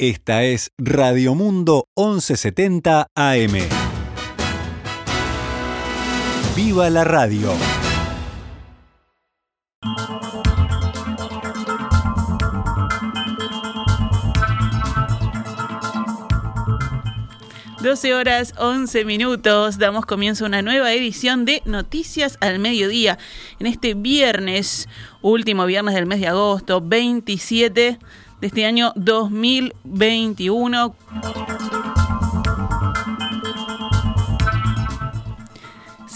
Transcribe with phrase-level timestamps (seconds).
[0.00, 3.52] Esta es Radio Mundo 1170 AM.
[6.54, 7.52] ¡Viva la radio!
[17.82, 23.18] Doce horas 11 minutos, damos comienzo a una nueva edición de Noticias al Mediodía.
[23.58, 24.88] En este viernes,
[25.22, 27.98] último viernes del mes de agosto, 27
[28.40, 30.94] de este año 2021.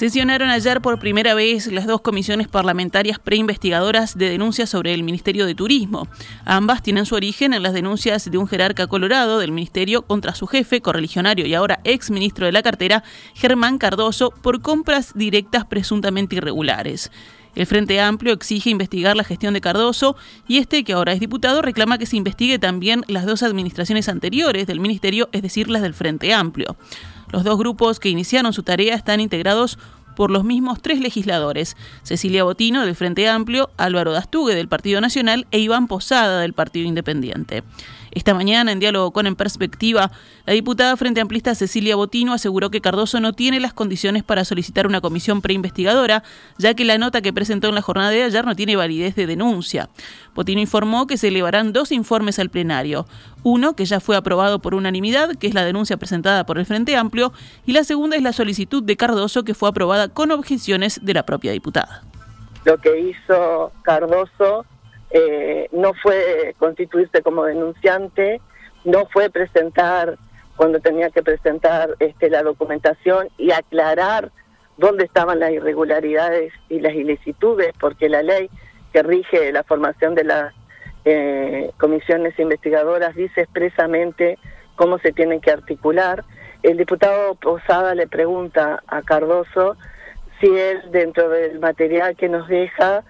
[0.02, 5.46] Sesionaron ayer por primera vez las dos comisiones parlamentarias preinvestigadoras de denuncias sobre el Ministerio
[5.46, 6.08] de Turismo.
[6.44, 10.48] Ambas tienen su origen en las denuncias de un jerarca colorado del Ministerio contra su
[10.48, 16.34] jefe, correligionario y ahora ex ministro de la cartera, Germán Cardoso, por compras directas presuntamente
[16.34, 17.12] irregulares.
[17.54, 20.16] El Frente Amplio exige investigar la gestión de Cardoso
[20.48, 24.66] y este, que ahora es diputado, reclama que se investigue también las dos administraciones anteriores
[24.66, 26.76] del Ministerio, es decir, las del Frente Amplio.
[27.32, 29.78] Los dos grupos que iniciaron su tarea están integrados
[30.14, 35.46] por los mismos tres legisladores, Cecilia Botino del Frente Amplio, Álvaro Dastugue del Partido Nacional
[35.50, 37.64] e Iván Posada del Partido Independiente.
[38.14, 40.10] Esta mañana, en diálogo con En Perspectiva,
[40.44, 44.86] la diputada Frente Amplista Cecilia Botino aseguró que Cardoso no tiene las condiciones para solicitar
[44.86, 46.22] una comisión preinvestigadora,
[46.58, 49.26] ya que la nota que presentó en la jornada de ayer no tiene validez de
[49.26, 49.88] denuncia.
[50.34, 53.06] Botino informó que se elevarán dos informes al plenario.
[53.44, 56.96] Uno, que ya fue aprobado por unanimidad, que es la denuncia presentada por el Frente
[56.96, 57.32] Amplio,
[57.64, 61.24] y la segunda es la solicitud de Cardoso, que fue aprobada con objeciones de la
[61.24, 62.04] propia diputada.
[62.66, 64.66] Lo que hizo Cardoso
[65.12, 68.40] eh, no fue constituirse como denunciante,
[68.84, 70.16] no fue presentar
[70.56, 74.30] cuando tenía que presentar este, la documentación y aclarar
[74.76, 78.48] dónde estaban las irregularidades y las ilicitudes, porque la ley
[78.92, 80.54] que rige la formación de las
[81.04, 84.38] eh, comisiones investigadoras dice expresamente
[84.76, 86.24] cómo se tienen que articular.
[86.62, 89.76] El diputado Posada le pregunta a Cardoso
[90.40, 93.04] si él, dentro del material que nos deja,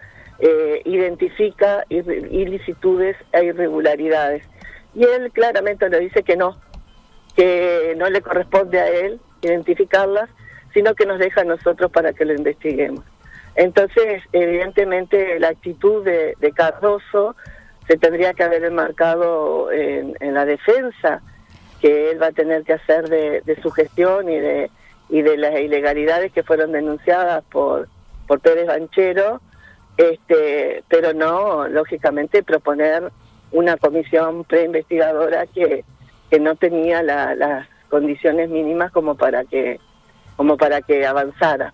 [0.45, 4.43] eh, identifica ilicitudes e irregularidades.
[4.93, 6.61] Y él claramente le dice que no,
[7.37, 10.29] que no le corresponde a él identificarlas,
[10.75, 13.05] sino que nos deja a nosotros para que lo investiguemos.
[13.55, 17.37] Entonces, evidentemente, la actitud de, Cardoso
[17.87, 21.23] se tendría que haber enmarcado en, la defensa
[21.81, 24.71] que él va a tener que hacer de, su gestión y de,
[25.09, 27.89] y de las ilegalidades que fueron denunciadas por,
[28.27, 29.41] por Pérez Banchero
[29.97, 33.11] este, pero no, lógicamente, proponer
[33.51, 35.85] una comisión preinvestigadora que,
[36.31, 39.79] que no tenía las condiciones mínimas como para que,
[40.37, 41.73] como para que avanzara.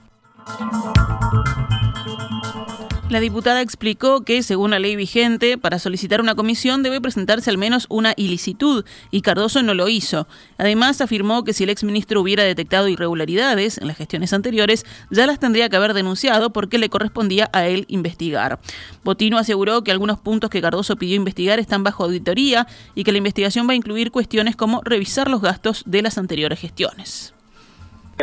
[3.10, 7.56] La diputada explicó que, según la ley vigente, para solicitar una comisión debe presentarse al
[7.56, 10.26] menos una ilicitud, y Cardoso no lo hizo.
[10.58, 15.40] Además, afirmó que si el exministro hubiera detectado irregularidades en las gestiones anteriores, ya las
[15.40, 18.58] tendría que haber denunciado porque le correspondía a él investigar.
[19.04, 23.18] Botino aseguró que algunos puntos que Cardoso pidió investigar están bajo auditoría y que la
[23.18, 27.32] investigación va a incluir cuestiones como revisar los gastos de las anteriores gestiones.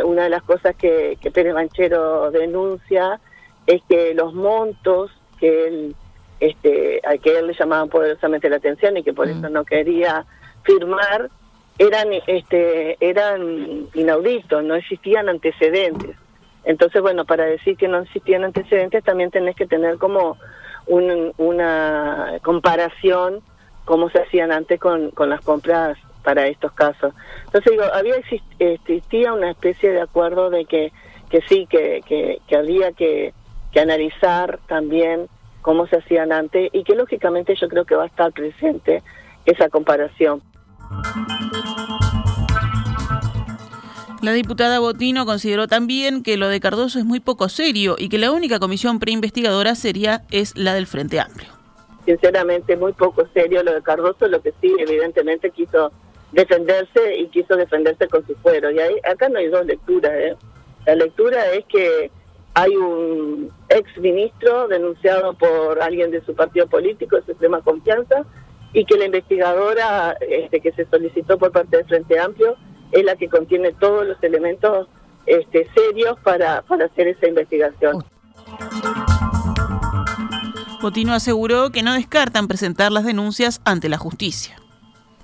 [0.04, 3.18] Una de las cosas que, Pérez Banchero denuncia
[3.66, 5.96] es que los montos que él,
[6.40, 9.30] este, a que él le llamaban poderosamente la atención y que por mm.
[9.30, 10.24] eso no quería
[10.62, 11.30] firmar,
[11.78, 16.16] eran, este, eran inauditos, no existían antecedentes.
[16.64, 20.36] Entonces, bueno, para decir que no existían antecedentes también tenés que tener como
[20.88, 23.42] una comparación
[23.84, 27.14] cómo se hacían antes con, con las compras para estos casos.
[27.46, 28.16] Entonces digo, había
[28.58, 30.92] existía una especie de acuerdo de que,
[31.30, 33.32] que sí, que, que, que había que
[33.76, 35.28] que analizar también
[35.60, 39.02] cómo se hacían antes y que lógicamente yo creo que va a estar presente
[39.44, 40.40] esa comparación.
[44.22, 48.16] La diputada Botino consideró también que lo de Cardoso es muy poco serio y que
[48.16, 51.50] la única comisión preinvestigadora sería es la del Frente Amplio.
[52.06, 55.92] Sinceramente, muy poco serio lo de Cardoso, lo que sí, evidentemente quiso
[56.32, 58.70] defenderse y quiso defenderse con su fuero.
[58.70, 60.12] Y ahí, acá no hay dos lecturas.
[60.14, 60.34] ¿eh?
[60.86, 62.10] La lectura es que
[62.56, 68.24] hay un ex ministro denunciado por alguien de su partido político de su extrema confianza
[68.72, 72.56] y que la investigadora este, que se solicitó por parte del Frente Amplio
[72.92, 74.88] es la que contiene todos los elementos
[75.26, 78.02] este, serios para, para hacer esa investigación.
[80.80, 84.56] Botino aseguró que no descartan presentar las denuncias ante la justicia.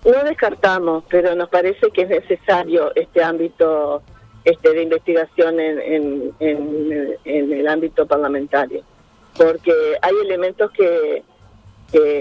[0.04, 4.02] No descartamos, pero nos parece que es necesario este ámbito
[4.44, 8.82] este, de investigación en, en, el ámbito parlamentario,
[9.36, 11.22] porque hay elementos que,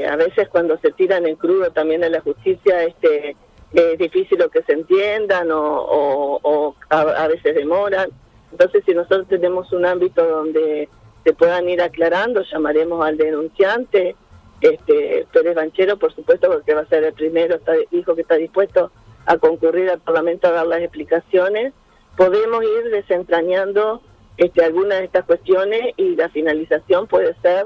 [0.07, 3.35] a veces cuando se tiran en crudo también en la justicia, este
[3.73, 8.09] es difícil lo que se entiendan o, a, veces demoran.
[8.51, 10.89] Entonces, si nosotros tenemos un ámbito donde
[11.23, 14.15] se puedan ir aclarando, llamaremos al denunciante,
[14.59, 18.35] este Pérez Banchero, por supuesto, porque va a ser el primero, está, dijo que está
[18.35, 18.91] dispuesto
[19.25, 21.73] a concurrir al Parlamento a dar las explicaciones.
[22.21, 24.00] Podemos ir desentrañando
[24.38, 27.65] este, algunas de estas cuestiones y la finalización puede ser,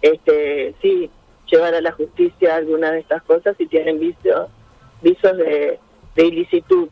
[0.00, 1.10] este, sí,
[1.50, 4.48] llevar a la justicia algunas de estas cosas si tienen vicios
[5.02, 5.80] visos de,
[6.18, 6.88] ilicitud.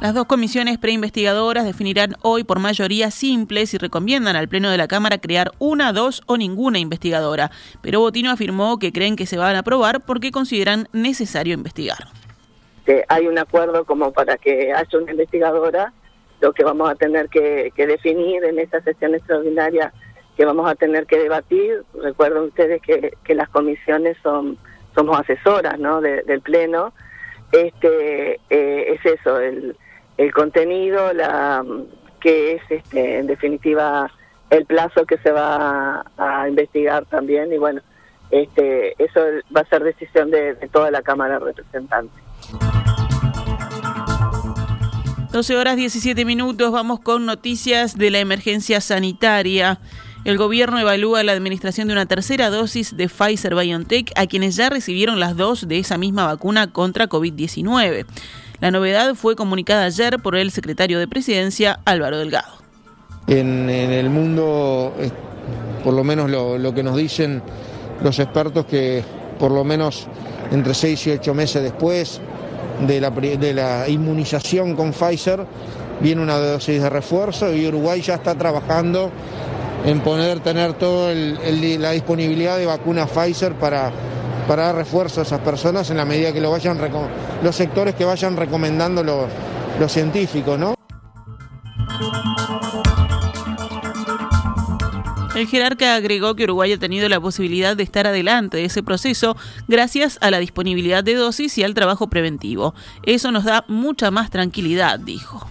[0.00, 4.88] Las dos comisiones preinvestigadoras definirán hoy por mayoría simple si recomiendan al Pleno de la
[4.88, 7.50] Cámara crear una, dos o ninguna investigadora.
[7.82, 12.08] Pero Botino afirmó que creen que se van a aprobar porque consideran necesario investigar.
[13.08, 15.92] Hay un acuerdo como para que haya una investigadora,
[16.40, 19.92] lo que vamos a tener que, definir en esta sesión extraordinaria
[20.36, 21.82] que vamos a tener que debatir.
[22.00, 24.58] Recuerden ustedes que, las comisiones son
[24.94, 26.00] somos asesoras ¿no?
[26.00, 26.92] del Pleno.
[27.52, 29.76] Este eh, Es eso, el,
[30.16, 31.64] el contenido, la
[32.20, 34.10] que es este, en definitiva
[34.50, 37.80] el plazo que se va a, investigar también y bueno,
[38.30, 39.20] este eso
[39.54, 42.22] va a ser decisión de, de toda la Cámara de Representantes.
[45.32, 49.78] 12 horas 17 minutos, vamos con noticias de la emergencia sanitaria.
[50.24, 54.70] El gobierno evalúa la administración de una tercera dosis de Pfizer BioNTech a quienes ya
[54.70, 58.06] recibieron las dos de esa misma vacuna contra COVID-19.
[58.60, 62.62] La novedad fue comunicada ayer por el secretario de Presidencia, Álvaro Delgado.
[63.26, 64.94] En, el mundo,
[65.84, 67.42] por lo menos lo, que nos dicen
[68.02, 69.04] los expertos, que
[69.38, 70.06] por lo menos
[70.50, 72.22] entre seis y ocho meses después
[72.86, 75.44] de la, de la inmunización con Pfizer,
[76.00, 79.10] viene una dosis de refuerzo y Uruguay ya está trabajando
[79.84, 83.90] en poder tener toda la disponibilidad de vacuna Pfizer para,
[84.46, 86.78] para dar refuerzo a esas personas en la medida que lo vayan
[87.42, 89.26] los sectores que vayan recomendando los,
[89.78, 90.74] los científicos, ¿no?
[95.38, 99.36] El jerarca agregó que Uruguay ha tenido la posibilidad de estar adelante de ese proceso
[99.68, 102.74] gracias a la disponibilidad de dosis y al trabajo preventivo.
[103.04, 105.48] Eso nos da mucha más tranquilidad, dijo.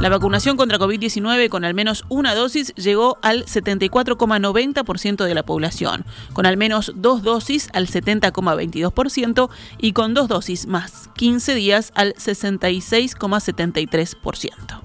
[0.00, 6.04] La vacunación contra COVID-19 con al menos una dosis llegó al 74,90% de la población,
[6.32, 9.48] con al menos dos dosis al 70,22%
[9.78, 14.80] y con dos dosis más 15 días al 66,73%.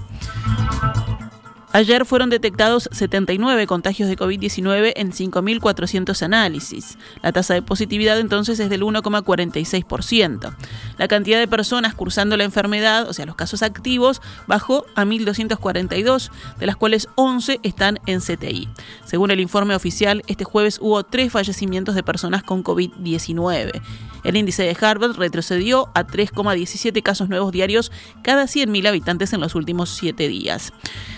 [1.74, 6.98] Ayer fueron detectados 79 contagios de COVID-19 en 5.400 análisis.
[7.22, 10.56] La tasa de positividad entonces es del 1,46%.
[10.98, 16.31] La cantidad de personas cursando la enfermedad, o sea, los casos activos, bajó a 1.242,
[16.58, 18.70] de las cuales 11 están en CTI.
[19.06, 23.81] Según el informe oficial, este jueves hubo tres fallecimientos de personas con COVID-19.
[24.27, 27.94] El índice de Harvard retrocedió a 3,17 casos nuevos diarios
[28.24, 30.74] cada 100.000 habitantes en los últimos siete días.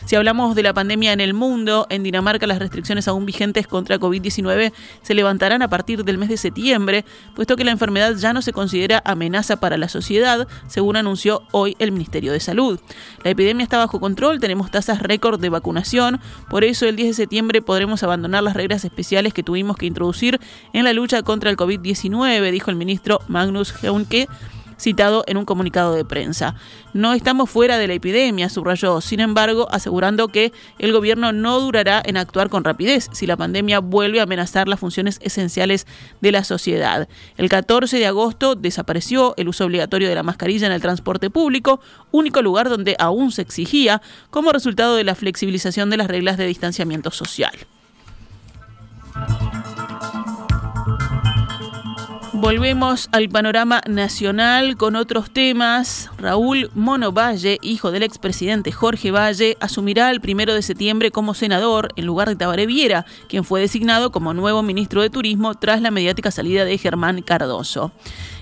[0.06, 4.00] Si hablamos de la pandemia en el mundo, en Dinamarca las restricciones aún vigentes contra
[4.00, 7.03] COVID-19 se levantarán a partir del mes de septiembre,
[7.35, 11.75] puesto que la enfermedad ya no se considera amenaza para la sociedad, según anunció hoy
[11.79, 12.79] el Ministerio de Salud.
[13.23, 17.13] La epidemia está bajo control, tenemos tasas récord de vacunación, por eso el 10 de
[17.15, 20.39] septiembre podremos abandonar las reglas especiales que tuvimos que introducir
[20.73, 24.28] en la lucha contra el COVID-19, dijo el ministro Magnus Heunke
[24.80, 26.56] citado en un comunicado de prensa.
[26.94, 32.02] No estamos fuera de la epidemia, subrayó, sin embargo, asegurando que el gobierno no durará
[32.04, 35.85] en actuar con rapidez si la pandemia vuelve a amenazar las funciones esenciales
[36.21, 37.07] de la sociedad.
[37.38, 41.81] El 14 de agosto desapareció el uso obligatorio de la mascarilla en el transporte público,
[42.12, 46.47] único lugar donde aún se exigía como resultado de la flexibilización de las reglas de
[46.47, 47.54] distanciamiento social.
[52.42, 56.10] Volvemos al panorama nacional con otros temas.
[56.18, 61.90] Raúl Mono Valle, hijo del expresidente Jorge Valle, asumirá el primero de septiembre como senador
[61.98, 65.92] en lugar de Tabaré Viera, quien fue designado como nuevo ministro de Turismo tras la
[65.92, 67.92] mediática salida de Germán Cardoso.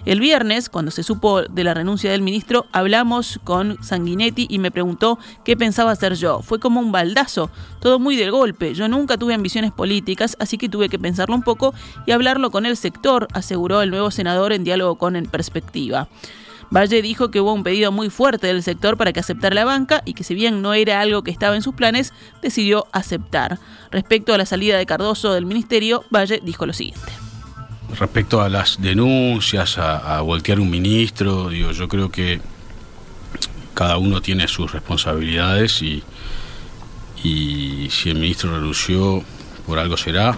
[0.07, 4.71] El viernes, cuando se supo de la renuncia del ministro, hablamos con Sanguinetti y me
[4.71, 6.41] preguntó qué pensaba hacer yo.
[6.41, 8.73] Fue como un baldazo, todo muy del golpe.
[8.73, 11.73] Yo nunca tuve ambiciones políticas, así que tuve que pensarlo un poco
[12.05, 16.07] y hablarlo con el sector, aseguró el nuevo senador en diálogo con En Perspectiva.
[16.71, 20.03] Valle dijo que hubo un pedido muy fuerte del sector para que aceptara la banca
[20.05, 23.59] y que si bien no era algo que estaba en sus planes, decidió aceptar.
[23.91, 27.26] Respecto a la salida de Cardoso del ministerio, Valle dijo lo siguiente
[27.95, 32.41] respecto a las denuncias, a, voltear un ministro, digo, yo creo que
[33.73, 36.03] cada uno tiene sus responsabilidades y,
[37.23, 39.23] y si el ministro renunció
[39.65, 40.37] por algo será.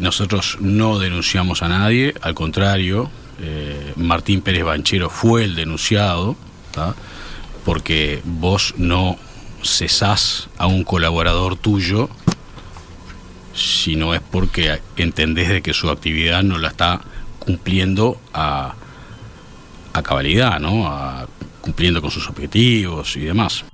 [0.00, 3.10] nosotros no denunciamos a nadie, al contrario,
[3.96, 6.36] Martín Pérez Banchero fue el denunciado,
[7.64, 9.16] porque vos no
[9.62, 12.10] cesás a un colaborador tuyo
[13.54, 17.00] si no es porque entendés de que su actividad no la está
[17.38, 18.74] cumpliendo a,
[19.92, 20.90] a cabalidad, ¿no?
[21.60, 23.64] Cumpliendo con sus objetivos y demás.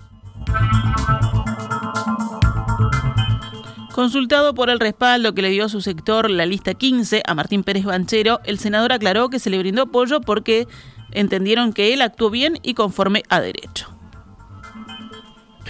[3.92, 7.64] Consultado por el respaldo que le dio a su sector la lista 15 a Martín
[7.64, 10.66] Pérez Banchero, el senador aclaró que se le brindó apoyo porque
[11.10, 13.89] entendieron que él actuó bien y conforme a derecho.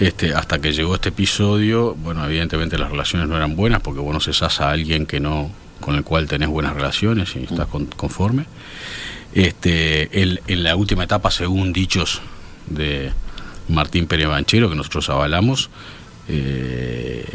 [0.00, 4.14] Este, hasta que llegó este episodio, bueno, evidentemente las relaciones no eran buenas porque vos
[4.14, 7.66] no cesás a alguien que no, con el cual tenés buenas relaciones y estás
[7.96, 8.46] conforme.
[9.34, 12.22] Este, en la última etapa, según dichos
[12.66, 13.12] de
[13.68, 15.68] Martín Pérez Banchero, que nosotros avalamos,
[16.28, 17.26] eh,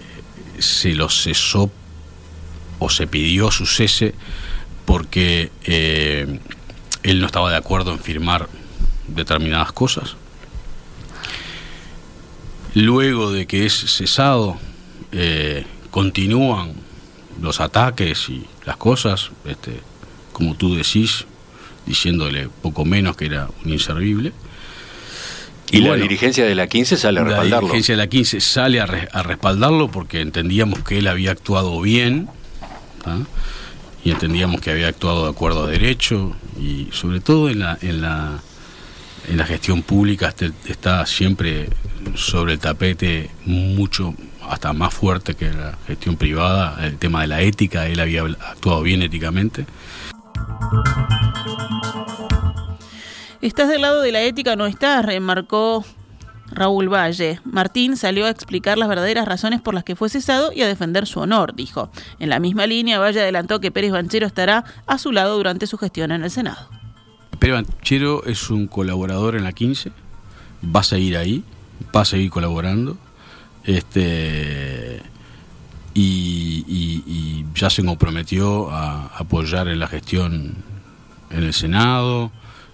[0.58, 1.70] se lo cesó
[2.80, 4.16] o se pidió su cese
[4.86, 6.40] porque eh,
[7.04, 8.50] él no estaba de acuerdo en firmar
[9.08, 10.16] determinadas cosas
[12.76, 14.58] Luego de que es cesado,
[15.14, 16.74] eh, continúan
[17.42, 19.80] los ataques y las cosas, este,
[20.34, 21.26] como tú decís,
[21.86, 24.34] diciéndole poco menos que era un inservible.
[25.72, 27.56] Y, la dirigencia de la 15 sale a respaldarlo.
[27.56, 32.28] La dirigencia de la 15 sale a, respaldarlo porque entendíamos que él había actuado bien
[34.04, 38.02] y entendíamos que había actuado de acuerdo a derecho y sobre todo en la, en
[38.02, 38.42] la,
[39.28, 41.70] en la gestión pública este, está siempre
[42.16, 44.14] sobre el tapete mucho,
[44.48, 48.82] hasta más fuerte que la gestión privada, el tema de la ética, él había actuado
[48.82, 49.66] bien éticamente.
[53.42, 55.86] Estás del lado de la ética, no estás, remarcó
[56.52, 57.40] Raúl Valle.
[57.44, 61.06] Martín salió a explicar las verdaderas razones por las que fue cesado y a defender
[61.06, 61.92] su honor, dijo.
[62.20, 65.78] En la misma línea, Valle adelantó que Pérez Banchero estará a su lado durante su
[65.78, 66.70] gestión en el Senado.
[67.38, 69.92] Pérez Banchero es un colaborador en la 15,
[70.76, 71.44] va a seguir ahí,
[71.96, 72.98] va a seguir colaborando.
[73.64, 75.02] Este,
[75.94, 80.56] y, ya se comprometió a apoyar en la gestión
[81.30, 82.32] en el Senado,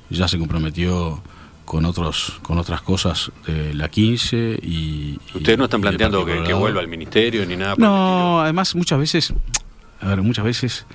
[0.09, 1.21] ya se comprometió
[1.65, 6.81] con otros con otras cosas de la 15 y ustedes no están planteando que, vuelva
[6.81, 9.33] al ministerio ni nada no además muchas veces
[10.01, 10.85] a ver muchas veces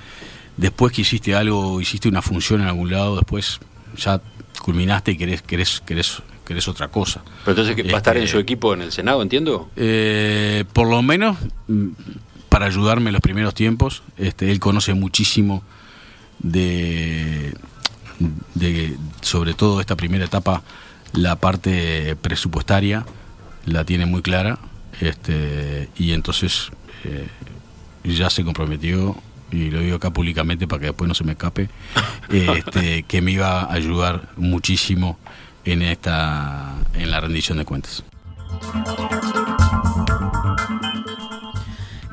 [0.57, 3.61] después que hiciste algo hiciste una función en algún lado después
[3.97, 4.21] ya
[4.63, 7.23] culminaste y querés querés querés que es otra cosa.
[7.45, 9.69] Pero entonces, ¿va a estar en su este, equipo en el Senado, entiendo?
[9.77, 11.37] Eh, por lo menos
[11.67, 11.89] mm,
[12.49, 14.03] para ayudarme en los primeros tiempos.
[14.17, 15.63] Este, él conoce muchísimo
[16.39, 17.53] de,
[18.55, 20.63] de, sobre todo esta primera etapa,
[21.13, 23.05] la parte presupuestaria,
[23.67, 24.59] la tiene muy clara.
[25.01, 26.71] Este, y entonces
[27.05, 27.27] eh,
[28.05, 29.17] ya se comprometió
[29.51, 31.69] y lo digo acá públicamente para que después no se me escape,
[32.31, 35.19] este, que me iba a ayudar muchísimo
[35.65, 38.05] en esta en la rendición de cuentas.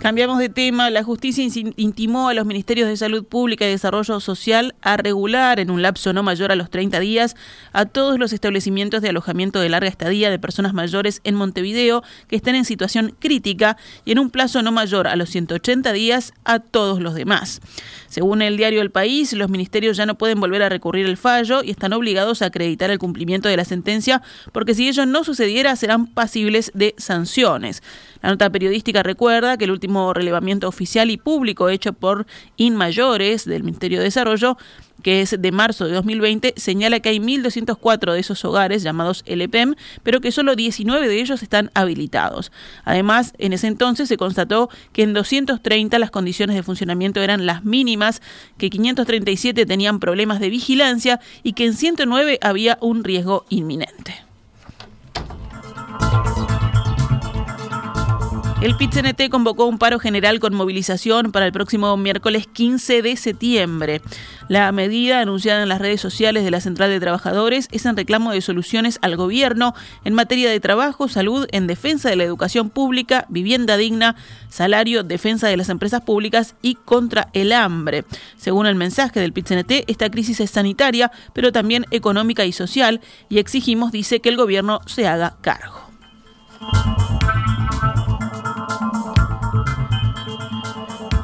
[0.03, 0.89] Cambiamos de tema.
[0.89, 5.72] La justicia intimó a los ministerios de Salud Pública y Desarrollo Social a regular en
[5.72, 7.38] un lapso no mayor a los 30 días
[7.72, 12.36] a todos los establecimientos de alojamiento de larga estadía de personas mayores en Montevideo que
[12.36, 16.60] estén en situación crítica y en un plazo no mayor a los 180 días a
[16.60, 17.62] todos los demás.
[18.13, 21.63] Según el diario El País, los ministerios ya no pueden volver a recurrir el fallo
[21.63, 25.75] y están obligados a acreditar el cumplimiento de la sentencia porque si ello no sucediera
[25.75, 27.82] serán pasibles de sanciones.
[28.22, 33.63] La nota periodística recuerda que el último relevamiento oficial y público hecho por InMayores del
[33.63, 34.58] Ministerio de Desarrollo
[35.03, 39.75] que es de marzo de 2020, señala que hay 1.204 de esos hogares llamados LPEM,
[40.01, 42.51] pero que solo 19 de ellos están habilitados.
[42.86, 47.63] Además, en ese entonces se constató que en 230 las condiciones de funcionamiento eran las
[47.63, 48.02] mínimas,
[48.57, 54.15] que 537 tenían problemas de vigilancia y que en 109 había un riesgo inminente.
[58.63, 64.01] El PIT-CNT convocó un paro general con movilización para el próximo miércoles 15 de septiembre.
[64.48, 68.32] La medida, anunciada en las redes sociales de la Central de Trabajadores, es en reclamo
[68.32, 69.74] de soluciones al gobierno
[70.05, 74.15] en materia de trabajo, salud, en defensa de la educación pública, vivienda digna,
[74.48, 78.05] salario, defensa de las empresas públicas y contra el hambre.
[78.38, 83.39] Según el mensaje del PIT-CNT, esta crisis es sanitaria, pero también económica y social, y
[83.39, 85.82] exigimos, dice, que el gobierno se haga cargo.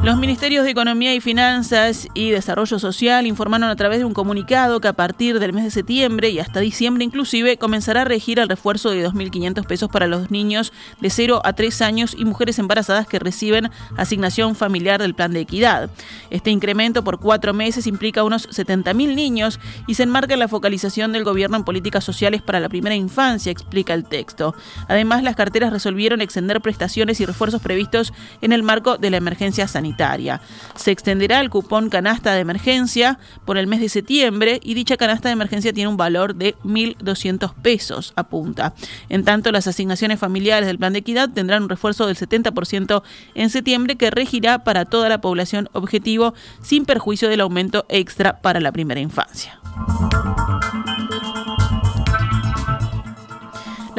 [0.10, 4.82] Los ministerios de Economía y Finanzas y Desarrollo Social informaron a través de un comunicado
[4.82, 8.50] que a partir del mes de septiembre y hasta diciembre inclusive comenzará a regir el
[8.50, 13.06] refuerzo de 2.500 pesos para los niños de 0 a 3 años y mujeres embarazadas
[13.06, 15.92] que reciben asignación familiar del plan de equidad.
[16.32, 21.14] Este incremento por cuatro meses implica unos 70.000 niños y se enmarca en la focalización
[21.14, 24.56] del gobierno en políticas sociales para la primera infancia, explica el texto.
[24.88, 28.12] Además, las carteras resolvieron extender prestaciones y refuerzos previstos
[28.42, 29.99] en el marco de la emergencia sanitaria.
[30.76, 35.30] Se extenderá el cupón canasta de emergencia por el mes de septiembre y dicha canasta
[35.30, 38.74] de emergencia tiene un valor de 1.200 pesos, apunta.
[39.10, 43.04] En tanto, las asignaciones familiares del plan de equidad tendrán un refuerzo del 70%
[43.36, 48.60] en septiembre que regirá para toda la población objetivo sin perjuicio del aumento extra para
[48.60, 49.60] la primera infancia.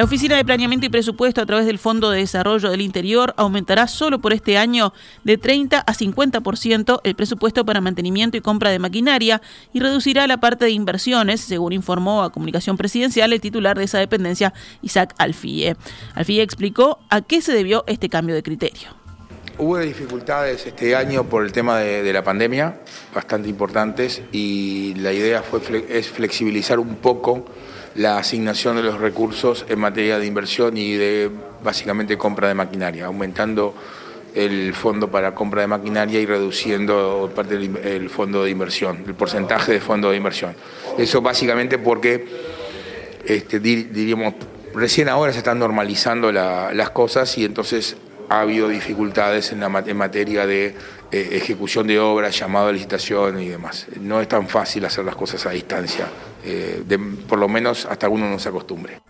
[0.01, 3.87] La Oficina de Planeamiento y Presupuesto a través del Fondo de Desarrollo del Interior aumentará
[3.87, 8.79] solo por este año de 30 a 50% el presupuesto para mantenimiento y compra de
[8.79, 9.43] maquinaria
[9.75, 13.99] y reducirá la parte de inversiones, según informó a Comunicación Presidencial el titular de esa
[13.99, 15.77] dependencia, Isaac Alfie.
[16.15, 18.89] Alfie explicó a qué se debió este cambio de criterio.
[19.59, 22.81] Hubo dificultades este año por el tema de, la pandemia,
[23.15, 27.45] bastante importantes, y la idea fue es flexibilizar un poco
[27.95, 31.31] la asignación de los recursos en materia de inversión y de
[31.63, 33.75] básicamente compra de maquinaria, aumentando
[34.35, 39.73] el fondo para compra de maquinaria y reduciendo parte del fondo de inversión, el porcentaje
[39.73, 40.55] de fondo de inversión.
[40.99, 42.27] Eso básicamente porque,
[43.25, 44.35] este, diríamos,
[44.75, 47.97] recién ahora se están normalizando las cosas y entonces
[48.31, 49.59] ha habido dificultades en,
[49.97, 50.77] materia de
[51.11, 53.89] eh, ejecución de obras, llamado a licitación y demás.
[54.01, 56.07] No es tan fácil hacer las cosas a distancia,
[56.45, 56.83] eh,
[57.29, 59.01] por lo menos hasta uno no se acostumbre.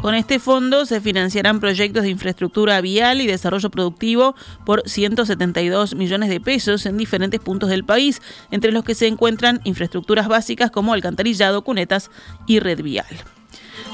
[0.00, 6.28] Con este fondo se financiarán proyectos de infraestructura vial y desarrollo productivo por 172 millones
[6.28, 8.22] de pesos en diferentes puntos del país,
[8.52, 12.12] entre los que se encuentran infraestructuras básicas como alcantarillado, cunetas
[12.46, 13.06] y red vial.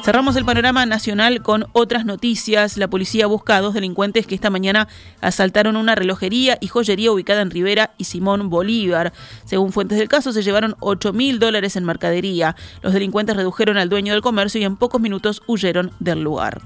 [0.05, 2.76] Cerramos el panorama nacional con otras noticias.
[2.78, 4.88] La policía busca a dos delincuentes que esta mañana
[5.21, 9.12] asaltaron una relojería y joyería ubicada en Rivera y Simón Bolívar.
[9.45, 12.57] Según fuentes del caso, se llevaron 8 mil dólares en mercadería.
[12.81, 16.62] Los delincuentes redujeron al dueño del comercio y en pocos minutos huyeron del lugar.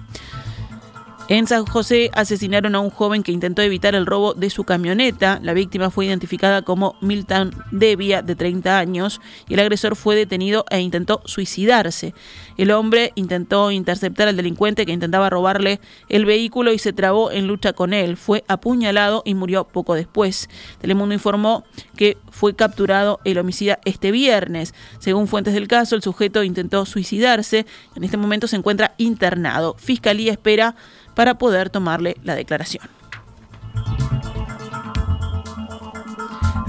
[1.33, 5.41] En San José asesinaron a un joven que intentó evitar el robo de su camioneta.
[5.43, 9.19] La víctima fue identificada como Milton Devia, de 30 años,
[9.49, 12.13] y el agresor fue detenido e intentó suicidarse.
[12.59, 17.47] El hombre intentó interceptar al delincuente que intentaba robarle el vehículo y se trabó en
[17.47, 18.19] lucha con él.
[18.19, 20.51] Fue apuñalado y murió poco después.
[20.83, 21.65] Telemundo informó
[21.97, 24.75] que fue capturado el homicida este viernes.
[24.99, 27.65] Según fuentes del caso, el sujeto intentó suicidarse.
[27.97, 29.77] En este momento se encuentra internado.
[29.79, 30.77] Fiscalía espera
[31.15, 32.85] para poder tomarle la declaración.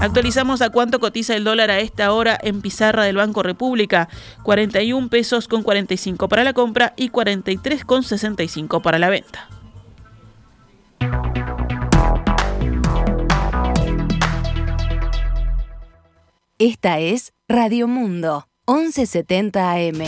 [0.04, 4.10] Actualizamos a cuánto cotiza el dólar a esta hora en pizarra del Banco República.
[4.42, 9.48] 41 pesos con 45 para la compra y 43 con 65 para la venta.
[16.58, 20.04] Esta es Radio Mundo, 1170 AM.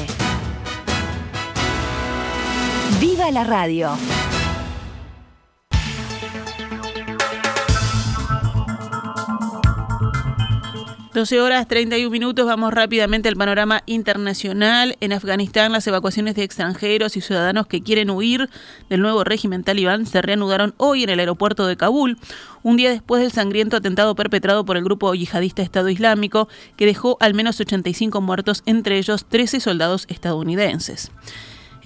[3.00, 3.96] ¡Viva la radio!
[11.16, 14.98] 12 horas 31 minutos, vamos rápidamente al panorama internacional.
[15.00, 18.50] En Afganistán, las evacuaciones de extranjeros y ciudadanos que quieren huir
[18.90, 22.18] del nuevo régimen talibán se reanudaron hoy en el aeropuerto de Kabul,
[22.62, 27.16] un día después del sangriento atentado perpetrado por el grupo yihadista Estado Islámico, que dejó
[27.20, 31.12] al menos 85 muertos, entre ellos 13 soldados estadounidenses.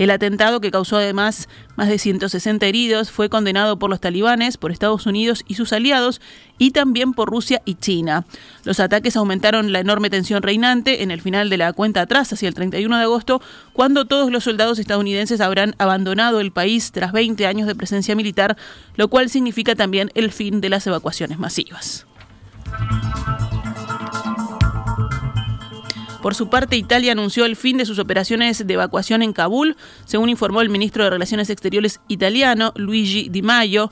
[0.00, 4.72] El atentado, que causó además más de 160 heridos, fue condenado por los talibanes, por
[4.72, 6.22] Estados Unidos y sus aliados,
[6.56, 8.24] y también por Rusia y China.
[8.64, 12.48] Los ataques aumentaron la enorme tensión reinante en el final de la cuenta atrás, hacia
[12.48, 13.42] el 31 de agosto,
[13.74, 18.56] cuando todos los soldados estadounidenses habrán abandonado el país tras 20 años de presencia militar,
[18.96, 22.06] lo cual significa también el fin de las evacuaciones masivas.
[26.22, 30.28] Por su parte, Italia anunció el fin de sus operaciones de evacuación en Kabul, según
[30.28, 33.90] informó el ministro de Relaciones Exteriores italiano, Luigi Di Maio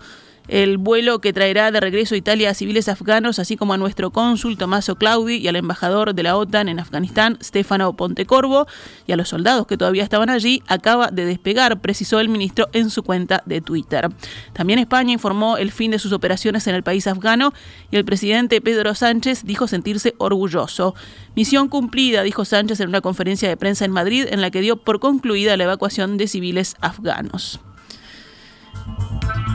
[0.48, 4.10] el vuelo que traerá de regreso a Italia a civiles afganos, así como a nuestro
[4.10, 8.66] cónsul Tommaso Claudi y al embajador de la OTAN en Afganistán, Stefano Pontecorvo,
[9.06, 12.90] y a los soldados que todavía estaban allí, acaba de despegar, precisó el ministro en
[12.90, 14.08] su cuenta de Twitter.
[14.52, 17.52] También España informó el fin de sus operaciones en el país afgano
[17.90, 20.94] y el presidente Pedro Sánchez dijo sentirse orgulloso.
[21.36, 24.76] Misión cumplida, dijo Sánchez en una conferencia de prensa en Madrid en la que dio
[24.76, 27.60] por concluida la evacuación de civiles afganos.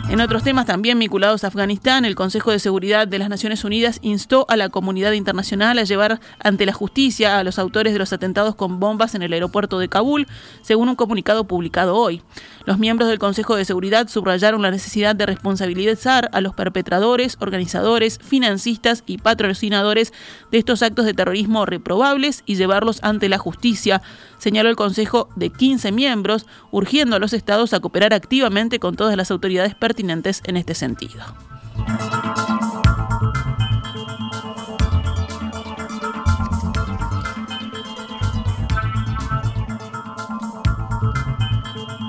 [0.10, 4.00] En otros temas también vinculados a Afganistán, el Consejo de Seguridad de las Naciones Unidas
[4.04, 8.14] instó a la comunidad internacional a llevar ante la justicia a los autores de los
[8.14, 10.28] atentados con bombas en el aeropuerto de Kabul,
[10.62, 12.22] según un comunicado publicado hoy.
[12.66, 18.20] Los miembros del Consejo de Seguridad subrayaron la necesidad de responsabilizar a los perpetradores, organizadores,
[18.20, 20.14] financistas y patrocinadores
[20.52, 24.02] de estos actos de terrorismo reprobables y llevarlos ante la justicia,
[24.38, 29.18] señaló el Consejo de 15 miembros, urgiendo a los estados a cooperar activamente con todas
[29.18, 31.24] las autoridades en este sentido.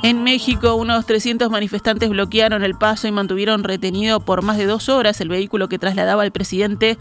[0.03, 4.91] En México, unos 300 manifestantes bloquearon el paso y mantuvieron retenido por más de dos
[4.91, 6.99] horas el vehículo que trasladaba al presidente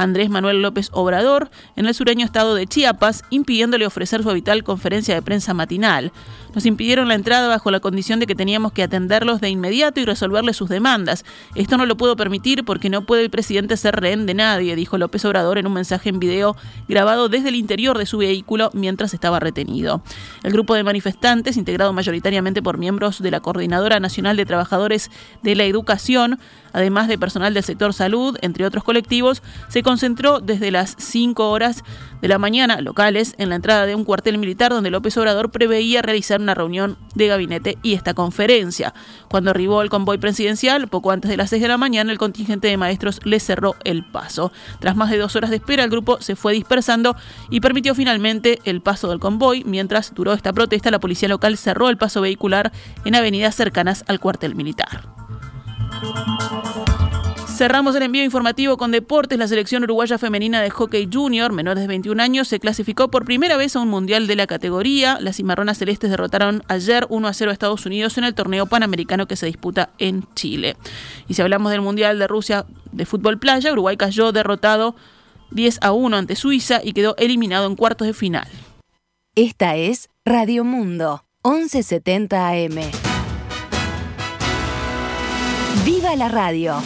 [0.00, 5.14] Andrés Manuel López Obrador en el sureño estado de Chiapas, impidiéndole ofrecer su habitual conferencia
[5.14, 6.10] de prensa matinal.
[6.54, 10.06] Nos impidieron la entrada bajo la condición de que teníamos que atenderlos de inmediato y
[10.06, 11.24] resolverles sus demandas.
[11.54, 14.96] Esto no lo puedo permitir porque no puede el presidente ser rehén de nadie, dijo
[14.96, 16.56] López Obrador en un mensaje en video
[16.88, 20.02] grabado desde el interior de su vehículo mientras estaba retenido.
[20.42, 25.10] El grupo de manifestantes, integrado mayoritariamente por miembros de la Coordinadora Nacional de Trabajadores
[25.42, 26.40] de la Educación,
[26.72, 31.82] además de personal del sector salud, entre otros colectivos, se concentró desde las 5 horas
[32.22, 36.00] de la mañana locales en la entrada de un cuartel militar donde López Obrador preveía
[36.00, 38.94] realizar una reunión de gabinete y esta conferencia.
[39.28, 42.68] Cuando arribó el convoy presidencial, poco antes de las 6 de la mañana, el contingente
[42.68, 44.52] de maestros le cerró el paso.
[44.78, 47.16] Tras más de dos horas de espera, el grupo se fue dispersando
[47.50, 49.64] y permitió finalmente el paso del convoy.
[49.64, 52.70] Mientras duró esta protesta, la policía local cerró el paso vehicular
[53.04, 55.02] en avenidas cercanas al cuartel militar.
[57.60, 59.38] Cerramos el envío informativo con deportes.
[59.38, 63.58] La selección uruguaya femenina de hockey junior, menores de 21 años, se clasificó por primera
[63.58, 65.18] vez a un mundial de la categoría.
[65.20, 69.26] Las cimarronas celestes derrotaron ayer 1 a 0 a Estados Unidos en el torneo panamericano
[69.26, 70.74] que se disputa en Chile.
[71.28, 74.96] Y si hablamos del mundial de Rusia de fútbol playa, Uruguay cayó derrotado
[75.50, 78.48] 10 a 1 ante Suiza y quedó eliminado en cuartos de final.
[79.34, 82.80] Esta es Radio Mundo, 1170 AM.
[85.84, 86.80] ¡Viva la radio!